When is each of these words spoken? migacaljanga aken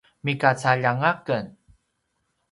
migacaljanga 0.27 1.11
aken 1.11 1.45